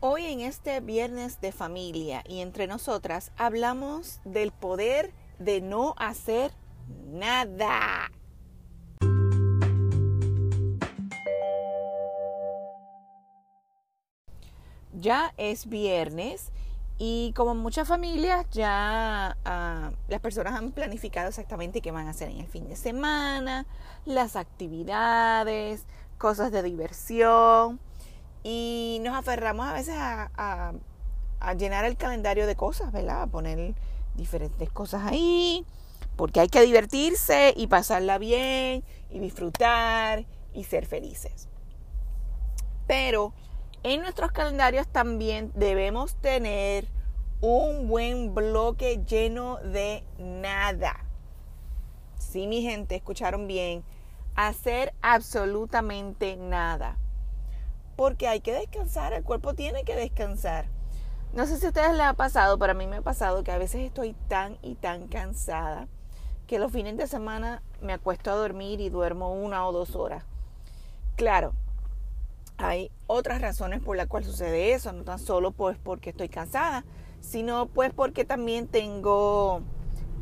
[0.00, 6.52] Hoy en este viernes de familia y entre nosotras hablamos del poder de no hacer
[7.06, 8.10] nada.
[14.92, 16.52] Ya es viernes
[16.98, 22.28] y como muchas familias ya ah, las personas han planificado exactamente qué van a hacer
[22.28, 23.64] en el fin de semana,
[24.04, 25.86] las actividades,
[26.18, 27.80] cosas de diversión
[28.48, 30.72] y nos aferramos a veces a,
[31.58, 33.22] llenar el calendario de cosas, ¿verdad?
[33.22, 33.74] A poner
[34.14, 35.66] diferentes cosas ahí,
[36.14, 41.48] porque hay que divertirse y pasarla bien y disfrutar y ser felices.
[42.86, 43.34] Pero
[43.82, 46.86] en nuestros calendarios también debemos tener
[47.40, 51.04] un buen bloque lleno de nada.
[52.16, 53.82] Sí, mi gente, escucharon bien.
[54.36, 56.96] Hacer absolutamente nada.
[57.96, 60.66] Porque hay que descansar, el cuerpo tiene que descansar.
[61.32, 63.52] No sé si a ustedes les ha pasado, pero a mí me ha pasado que
[63.52, 65.88] a veces estoy tan y tan cansada
[66.46, 70.24] que los fines de semana me acuesto a dormir y duermo una o dos horas.
[71.16, 71.52] Claro,
[72.58, 76.84] hay otras razones por las cuales sucede eso, no tan solo pues porque estoy cansada,
[77.20, 79.62] sino pues porque también tengo,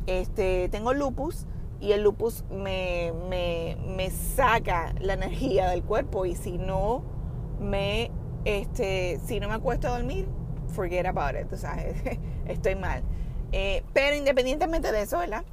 [0.07, 1.45] este, tengo lupus
[1.79, 7.14] y el lupus me, me, me saca la energía del cuerpo y si no
[7.59, 8.11] me,
[8.45, 10.27] este, si no me acuesto a dormir,
[10.73, 11.51] forget about it,
[12.47, 13.03] estoy mal.
[13.51, 15.45] Eh, pero independientemente de eso, ¿verdad?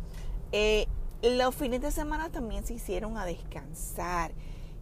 [0.53, 0.87] Eh,
[1.23, 4.33] los fines de semana también se hicieron a descansar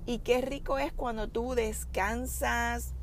[0.06, 2.94] y qué rico es cuando tú descansas,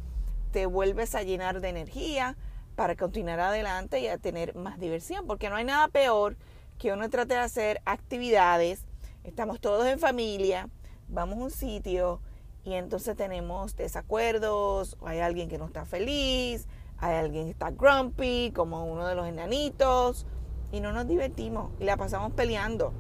[0.52, 2.36] te vuelves a llenar de energía
[2.76, 6.38] para continuar adelante y a tener más diversión, porque no hay nada peor
[6.78, 8.82] que uno trate de hacer actividades,
[9.24, 10.70] estamos todos en familia,
[11.08, 12.22] vamos a un sitio
[12.68, 18.52] y entonces tenemos desacuerdos, hay alguien que no está feliz, hay alguien que está grumpy,
[18.54, 20.26] como uno de los enanitos,
[20.74, 22.92] y no nos divertimos y la pasamos peleando.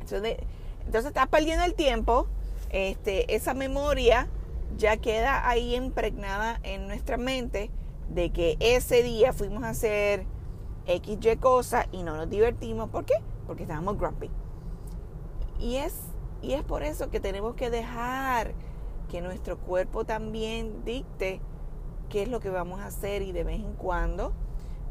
[0.00, 0.38] Entonces,
[0.84, 2.26] entonces estás perdiendo el tiempo
[2.70, 4.26] este, esa memoria
[4.76, 7.70] ya queda ahí impregnada en nuestra mente
[8.08, 10.26] de que ese día fuimos a hacer
[10.88, 12.90] XY cosa y no nos divertimos.
[12.90, 13.14] ¿Por qué?
[13.46, 14.30] Porque estábamos grumpy.
[15.60, 15.94] Y es,
[16.42, 18.52] y es por eso que tenemos que dejar
[19.10, 21.40] que nuestro cuerpo también dicte
[22.08, 24.32] qué es lo que vamos a hacer y de vez en cuando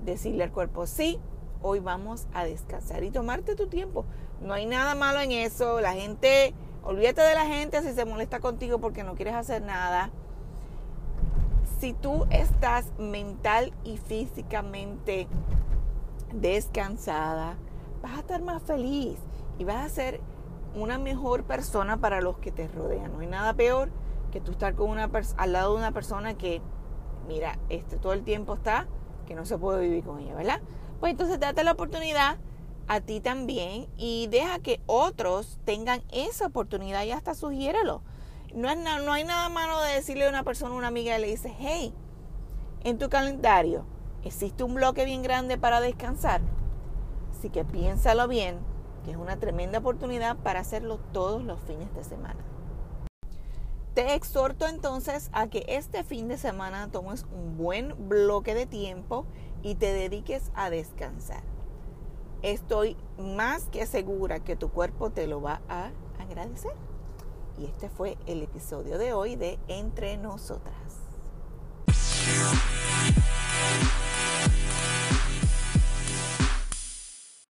[0.04, 1.20] decirle al cuerpo, sí,
[1.62, 4.06] hoy vamos a descansar y tomarte tu tiempo.
[4.42, 5.82] No hay nada malo en eso.
[5.82, 6.54] La gente
[6.88, 10.10] Olvídate de la gente si se molesta contigo porque no quieres hacer nada.
[11.82, 15.28] Si tú estás mental y físicamente
[16.34, 17.58] descansada,
[18.02, 19.18] vas a estar más feliz
[19.60, 20.22] y vas a ser
[20.82, 23.14] una mejor persona para los que te rodean.
[23.14, 23.90] No hay nada peor
[24.32, 26.62] que tú estar con una al lado de una persona que,
[27.28, 28.88] mira, este todo el tiempo está
[29.26, 30.62] que no se puede vivir con ella, ¿verdad?
[31.00, 32.38] Pues entonces date la oportunidad
[32.88, 38.02] a ti también y deja que otros tengan esa oportunidad y hasta sugiérelo.
[38.56, 41.28] No, es no hay nada malo de decirle a una persona, una amiga, y le
[41.28, 41.94] dice, hey,
[42.84, 43.86] en tu calendario
[44.24, 46.42] existe un bloque bien grande para descansar.
[47.38, 48.58] Así que piénsalo bien,
[49.12, 52.44] es una tremenda oportunidad para hacerlo todos los fines de semana.
[53.94, 59.26] Te exhorto entonces a que este fin de semana tomes un buen bloque de tiempo
[59.64, 61.42] y te dediques a descansar
[62.42, 66.74] estoy más que segura que tu cuerpo te lo va a agradecer.
[67.58, 70.76] Y este fue el episodio de hoy de Entre Nosotras.